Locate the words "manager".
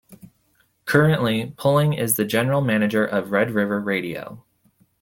2.61-3.05